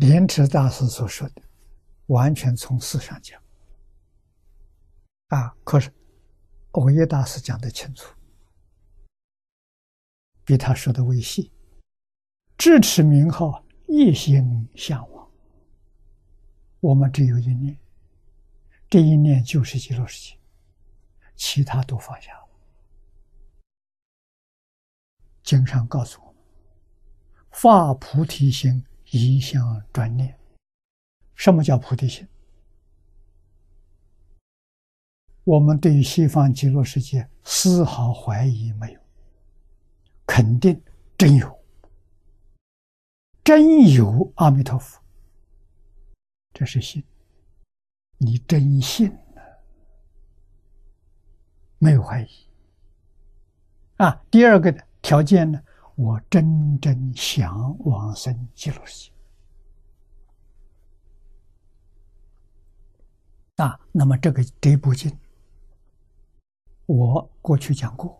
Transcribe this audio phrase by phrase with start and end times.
[0.00, 1.42] 莲池大师所说的，
[2.06, 3.38] 完全从事上讲，
[5.26, 5.92] 啊，可是
[6.70, 8.14] 欧耶大师讲的清楚，
[10.42, 11.52] 比他说的微细。
[12.56, 15.30] 智持名号，一心向往。
[16.80, 17.78] 我们只有一念，
[18.88, 20.38] 这一念就是极乐世界，
[21.36, 22.48] 其他都放下了。
[25.42, 26.42] 经上告诉我们：
[27.50, 30.38] 发菩提心，一向专念。
[31.34, 32.26] 什么叫菩提心？
[35.44, 39.00] 我们对于西方极乐世界丝毫怀疑没有，
[40.26, 40.80] 肯定
[41.16, 41.58] 真有。
[43.42, 45.02] 真有阿弥陀佛，
[46.52, 47.02] 这是信。
[48.18, 49.42] 你真信了，
[51.78, 52.28] 没有怀疑。
[53.96, 54.70] 啊，第二个
[55.00, 55.60] 条件呢，
[56.00, 59.12] 我真正想往生极乐世界。
[63.62, 65.14] 啊，那么这个这部经，
[66.86, 68.18] 我过去讲过。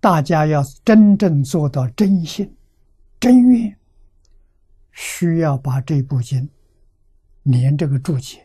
[0.00, 2.52] 大家要真正做到真心、
[3.20, 3.78] 真愿，
[4.90, 6.50] 需要把这部经
[7.44, 8.44] 连这个注解，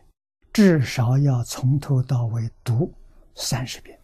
[0.54, 2.94] 至少要从头到尾读
[3.34, 4.00] 三十遍，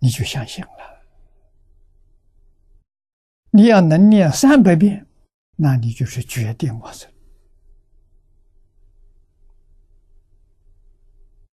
[0.00, 0.70] 你就相信了。
[3.50, 5.06] 你要能念三百遍，
[5.56, 7.10] 那你就是决定我生。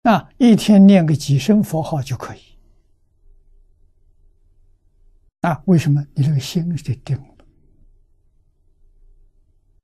[0.01, 2.41] 那，一天念个几声佛号就可以。
[5.41, 6.05] 啊，为什么？
[6.15, 7.35] 你这个心是定了。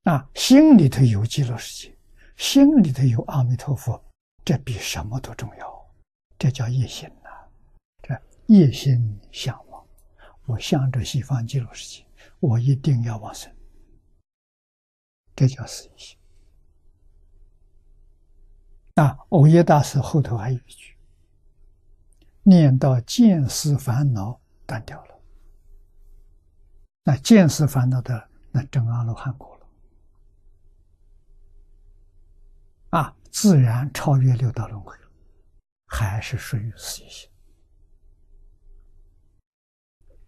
[0.03, 1.97] 啊，心里头有极乐世界，
[2.38, 4.03] 心里头有阿弥陀佛，
[4.45, 5.95] 这比什么都重要。
[6.38, 7.09] 这叫一心
[8.56, 9.84] 一，心向往。
[10.46, 12.06] 我向着西方极乐世界，
[12.40, 13.52] 我一定要往生。
[15.36, 16.16] 这叫死心。
[18.94, 20.96] 啊，欧耶大师后头还有一句
[22.46, 25.20] ：“念到见思烦恼断掉了，
[27.03, 29.58] 那见思烦恼的那真阿罗汉果
[32.91, 35.08] 了，啊，自然超越六道轮回了，
[35.88, 37.28] 还是属于死心。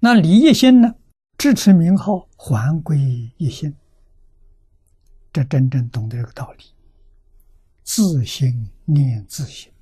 [0.06, 0.94] 那离一心呢？
[1.36, 2.96] 支持名号，还归
[3.38, 3.76] 一心，
[5.34, 6.64] 这真正懂得这个道理。”
[7.82, 9.74] 自心念自心，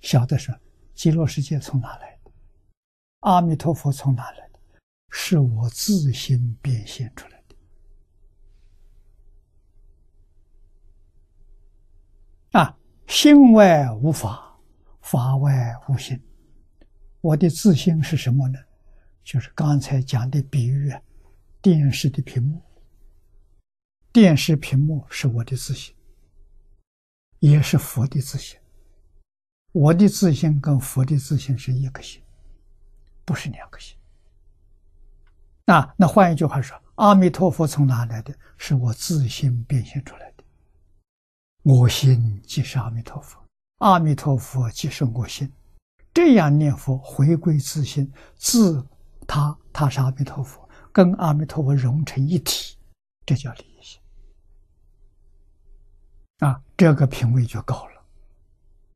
[0.00, 0.54] 晓得说
[0.94, 2.30] 极乐世界从哪来的？
[3.20, 4.58] 阿弥陀佛从哪来的？
[5.08, 7.42] 是我自心变现出来
[12.52, 12.58] 的。
[12.58, 14.60] 啊，心外无法，
[15.00, 16.22] 法外无心。
[17.22, 18.58] 我的自心是什么呢？
[19.26, 21.02] 就是刚才讲的比喻啊，
[21.60, 22.62] 电视的屏幕。
[24.12, 25.92] 电视屏幕是我的自信。
[27.40, 28.56] 也是佛的自信，
[29.72, 32.22] 我的自信跟佛的自信是一颗心，
[33.24, 33.96] 不是两颗心。
[35.64, 38.32] 那，那换一句话说，阿弥陀佛从哪来的？
[38.56, 40.44] 是我自信变现出来的。
[41.64, 43.44] 我心即是阿弥陀佛，
[43.78, 45.52] 阿弥陀佛即是我心。
[46.14, 48.82] 这样念佛，回归自信，自
[49.26, 52.76] 他他是阿弥陀佛，跟阿弥陀佛融成一体，
[53.24, 53.66] 这叫理。
[56.40, 58.04] 啊，这个品位就高了，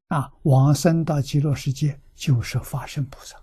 [0.09, 3.35] 啊，往生到极乐世界就是法身菩萨。